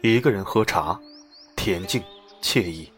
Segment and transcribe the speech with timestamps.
[0.00, 0.98] 一个人喝茶，
[1.56, 2.02] 恬静
[2.40, 2.90] 惬意。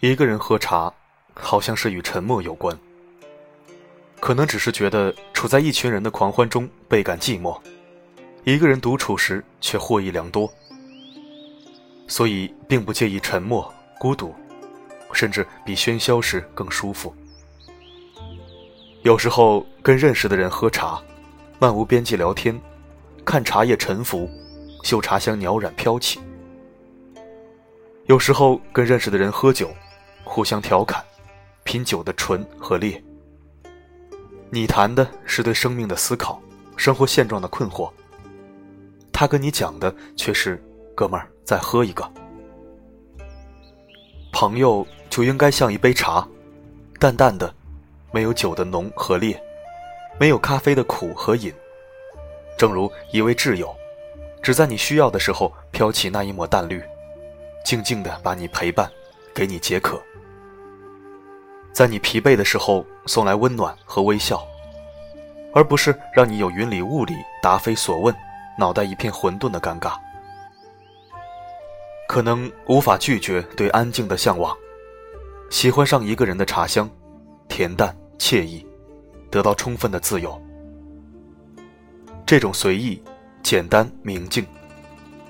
[0.00, 0.92] 一个人喝茶，
[1.34, 2.76] 好像是与沉默有关。
[4.20, 7.60] 可能只是觉得处在一群人的狂欢中倍感寂寞，
[8.44, 10.50] 一个人独处时却获益良多，
[12.08, 14.34] 所以并不介意沉默、孤独，
[15.12, 17.14] 甚至比喧嚣时更舒服。
[19.02, 20.98] 有时候跟认识的人喝茶，
[21.58, 22.58] 漫无边际聊天，
[23.22, 24.30] 看茶叶沉浮，
[24.82, 26.18] 嗅茶香袅然飘起。
[28.06, 29.70] 有时候跟认识的人喝酒，
[30.24, 31.04] 互相调侃，
[31.64, 33.02] 品酒的醇和烈。
[34.50, 36.40] 你谈的是对生命的思考，
[36.76, 37.90] 生活现状的困惑。
[39.12, 40.62] 他跟你讲的却是，
[40.94, 42.08] 哥们儿再喝一个。
[44.32, 46.26] 朋友就应该像一杯茶，
[47.00, 47.52] 淡淡的。
[48.12, 49.36] 没有酒的浓和烈，
[50.20, 51.52] 没有咖啡的苦和饮，
[52.56, 53.74] 正如一位挚友，
[54.40, 56.80] 只在你需要的时候飘起那一抹淡绿，
[57.64, 58.88] 静静的把你陪伴，
[59.34, 60.00] 给你解渴，
[61.74, 64.46] 在你疲惫的时候送来温暖和微笑，
[65.52, 68.14] 而不是让你有云里雾里答非所问，
[68.56, 69.94] 脑袋一片混沌的尴尬。
[72.06, 74.56] 可能无法拒绝对安静的向往，
[75.50, 76.88] 喜欢上一个人的茶香，
[77.48, 77.94] 恬淡。
[78.16, 78.64] 惬意，
[79.28, 80.40] 得到充分的自由。
[82.24, 83.02] 这种随意、
[83.42, 84.46] 简单、明净，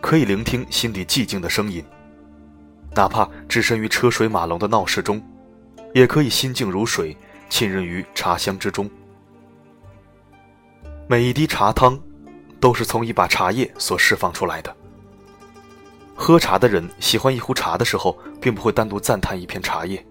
[0.02, 1.82] 可以聆听心底寂静的声音，
[2.94, 5.20] 哪怕置身于车水马龙的闹市中，
[5.94, 7.16] 也可以心静如水，
[7.48, 8.90] 浸润于茶香之中。
[11.06, 11.98] 每一滴茶汤，
[12.58, 14.76] 都是从一把茶叶所释放出来的。
[16.16, 20.04] 喝茶的人喜欢一壶茶的时候，并不会单独赞叹一片茶叶。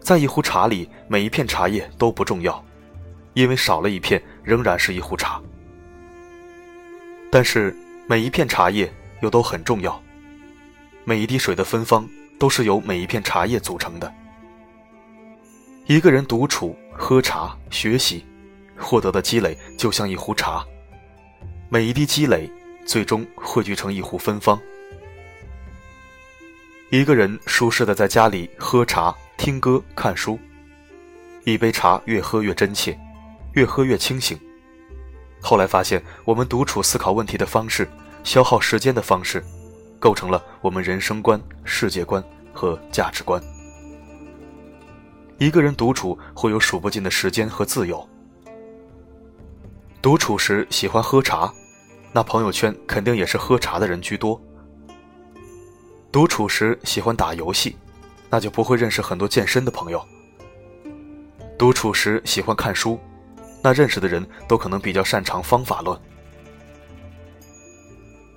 [0.00, 2.64] 在一壶茶里，每一片茶叶都不重要，
[3.34, 5.38] 因为少了一片，仍然是一壶茶。
[7.30, 8.90] 但是每一片茶叶
[9.20, 10.02] 又都很重要，
[11.04, 12.08] 每一滴水的芬芳
[12.38, 14.10] 都是由每一片茶叶组成的。
[15.86, 18.24] 一个人独处喝茶学习，
[18.76, 20.66] 获得的积累就像一壶茶，
[21.68, 22.50] 每一滴积累
[22.84, 24.60] 最终汇聚成一壶芬芳。
[26.90, 29.14] 一个人舒适的在家里喝茶。
[29.36, 30.38] 听歌、看书，
[31.44, 32.98] 一杯茶越喝越真切，
[33.52, 34.36] 越喝越清醒。
[35.42, 37.86] 后来发现，我们独处思考问题的方式，
[38.24, 39.44] 消耗时间的方式，
[40.00, 43.40] 构成了我们人生观、世界观和价值观。
[45.38, 48.06] 一个人独处会有数不尽的时间和自由。
[50.00, 51.52] 独处时喜欢喝茶，
[52.12, 54.40] 那朋友圈肯定也是喝茶的人居多。
[56.10, 57.76] 独处时喜欢打游戏。
[58.28, 60.04] 那就不会认识很多健身的朋友。
[61.56, 62.98] 独处时喜欢看书，
[63.62, 65.96] 那认识的人都可能比较擅长方法论。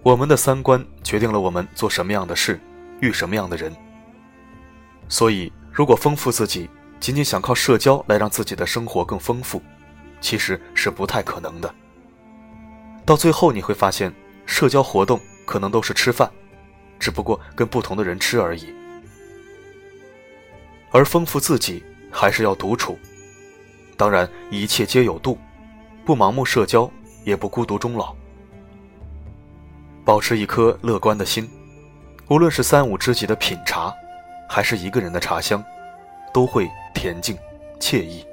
[0.04, 2.60] 我们的三观决定了我们做什么样的事，
[3.02, 3.76] 遇什么样的人。
[5.08, 9.62] 所以，如果丰富自己，仅仅想靠社交来让自己的生活更丰富，
[10.20, 11.74] 其实是不太可能的。
[13.06, 14.14] 到最后你会发现，
[14.46, 16.30] 社交活动可能都是吃饭，
[17.00, 18.74] 只不过跟不同的人吃而已。
[20.92, 22.98] 而丰富自己，还是要独处。
[23.96, 25.38] 当然，一切皆有度，
[26.06, 26.90] 不盲目社交，
[27.24, 28.16] 也不孤独终老。
[30.04, 31.50] 保持一颗乐观的心，
[32.28, 33.94] 无论是三五知己的品茶，
[34.50, 35.64] 还是一个人的茶香，
[36.34, 37.38] 都会恬静
[37.80, 38.29] 惬意。